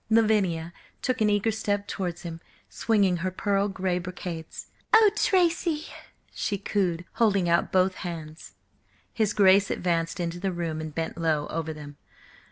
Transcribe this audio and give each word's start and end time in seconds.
Lavinia 0.09 0.73
took 1.03 1.21
an 1.21 1.29
eager 1.29 1.51
step 1.51 1.87
towards 1.87 2.23
him, 2.23 2.41
swinging 2.71 3.17
her 3.17 3.29
pearl 3.29 3.67
grey 3.67 3.99
brocades. 3.99 4.71
"Oh, 4.91 5.11
Tracy!" 5.15 5.85
she 6.33 6.57
cooed, 6.57 7.05
holding 7.21 7.47
out 7.47 7.71
both 7.71 7.93
hands. 7.97 8.53
His 9.13 9.31
Grace 9.35 9.69
advanced 9.69 10.19
into 10.19 10.39
the 10.39 10.51
room 10.51 10.81
and 10.81 10.95
bent 10.95 11.19
low 11.19 11.45
over 11.51 11.71
them. 11.71 11.97